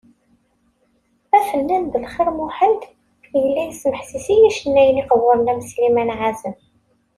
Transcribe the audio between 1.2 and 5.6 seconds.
Afennan Belxir Muḥend, yella yesmeḥsis i yicennayen iqburen